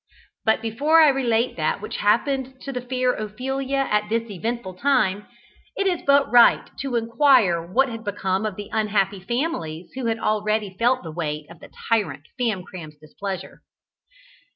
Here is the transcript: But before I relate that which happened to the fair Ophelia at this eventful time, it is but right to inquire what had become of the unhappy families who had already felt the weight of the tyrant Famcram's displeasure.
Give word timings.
But 0.45 0.63
before 0.63 0.99
I 1.01 1.09
relate 1.09 1.57
that 1.57 1.79
which 1.79 1.97
happened 1.97 2.59
to 2.61 2.71
the 2.71 2.81
fair 2.81 3.13
Ophelia 3.13 3.87
at 3.91 4.09
this 4.09 4.31
eventful 4.31 4.73
time, 4.79 5.27
it 5.75 5.85
is 5.85 6.01
but 6.07 6.27
right 6.31 6.67
to 6.79 6.95
inquire 6.95 7.61
what 7.63 7.87
had 7.87 8.03
become 8.03 8.43
of 8.43 8.55
the 8.55 8.69
unhappy 8.71 9.19
families 9.19 9.91
who 9.93 10.07
had 10.07 10.17
already 10.17 10.75
felt 10.79 11.03
the 11.03 11.11
weight 11.11 11.45
of 11.51 11.59
the 11.59 11.69
tyrant 11.91 12.23
Famcram's 12.39 12.97
displeasure. 12.97 13.61